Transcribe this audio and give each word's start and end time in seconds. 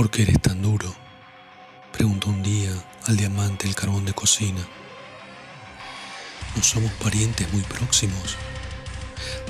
¿Por 0.00 0.10
qué 0.10 0.22
eres 0.22 0.40
tan 0.40 0.62
duro? 0.62 0.96
Preguntó 1.92 2.30
un 2.30 2.42
día 2.42 2.72
al 3.06 3.18
diamante 3.18 3.68
el 3.68 3.74
carbón 3.74 4.06
de 4.06 4.14
cocina. 4.14 4.66
¿No 6.56 6.62
somos 6.62 6.90
parientes 6.92 7.52
muy 7.52 7.60
próximos? 7.60 8.36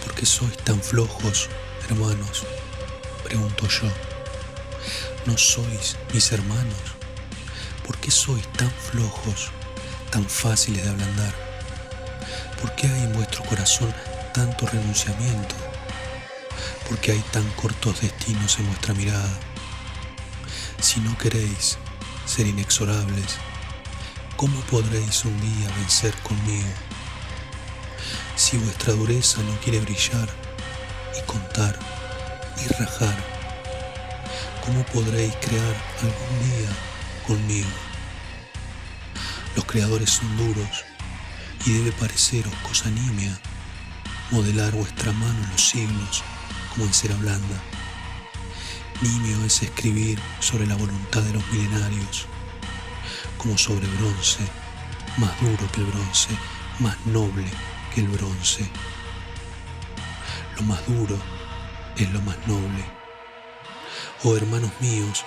¿Por 0.02 0.12
qué 0.12 0.26
sois 0.26 0.56
tan 0.56 0.82
flojos, 0.82 1.48
hermanos? 1.88 2.42
Pregunto 3.22 3.68
yo. 3.68 3.86
¿No 5.24 5.38
sois 5.38 5.96
mis 6.12 6.32
hermanos? 6.32 6.96
¿Por 7.86 7.98
qué 7.98 8.10
sois 8.10 8.44
tan 8.54 8.72
flojos, 8.72 9.52
tan 10.10 10.28
fáciles 10.28 10.82
de 10.82 10.90
ablandar? 10.90 11.34
¿Por 12.60 12.74
qué 12.74 12.88
hay 12.88 13.04
en 13.04 13.12
vuestro 13.12 13.44
corazón 13.44 13.94
tanto 14.34 14.66
renunciamiento? 14.66 15.54
¿Por 16.88 16.98
qué 16.98 17.12
hay 17.12 17.24
tan 17.30 17.48
cortos 17.52 18.00
destinos 18.00 18.58
en 18.58 18.66
vuestra 18.66 18.94
mirada? 18.94 19.49
Si 20.80 20.98
no 21.00 21.16
queréis 21.18 21.76
ser 22.24 22.46
inexorables, 22.46 23.36
¿cómo 24.36 24.58
podréis 24.62 25.26
un 25.26 25.38
día 25.38 25.68
vencer 25.76 26.14
conmigo? 26.22 26.72
Si 28.34 28.56
vuestra 28.56 28.94
dureza 28.94 29.42
no 29.42 29.54
quiere 29.60 29.80
brillar 29.80 30.28
y 31.18 31.26
contar 31.26 31.78
y 32.64 32.72
rajar, 32.72 33.14
¿cómo 34.64 34.82
podréis 34.86 35.34
crear 35.36 35.76
algún 36.00 36.48
día 36.48 36.70
conmigo? 37.26 37.68
Los 39.56 39.66
creadores 39.66 40.08
son 40.08 40.34
duros 40.38 40.84
y 41.66 41.72
debe 41.72 41.92
pareceros 41.92 42.54
cosa 42.62 42.88
nimia 42.88 43.38
modelar 44.30 44.72
vuestra 44.72 45.12
mano 45.12 45.44
en 45.44 45.50
los 45.50 45.68
siglos 45.68 46.24
como 46.72 46.86
en 46.86 46.94
cera 46.94 47.16
blanda. 47.16 47.60
Nimio 49.02 49.42
es 49.46 49.62
escribir 49.62 50.18
sobre 50.40 50.66
la 50.66 50.76
voluntad 50.76 51.22
de 51.22 51.32
los 51.32 51.46
milenarios, 51.50 52.26
como 53.38 53.56
sobre 53.56 53.86
bronce, 53.86 54.46
más 55.16 55.40
duro 55.40 55.72
que 55.72 55.80
el 55.80 55.86
bronce, 55.86 56.28
más 56.80 56.96
noble 57.06 57.48
que 57.94 58.02
el 58.02 58.08
bronce. 58.08 58.68
Lo 60.56 60.62
más 60.64 60.86
duro 60.86 61.16
es 61.96 62.12
lo 62.12 62.20
más 62.20 62.36
noble. 62.46 62.84
Oh 64.22 64.36
hermanos 64.36 64.70
míos, 64.80 65.24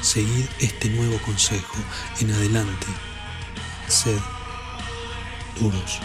seguid 0.00 0.46
este 0.60 0.88
nuevo 0.88 1.18
consejo 1.18 1.76
en 2.20 2.32
adelante, 2.32 2.86
sed 3.88 4.18
duros. 5.60 6.00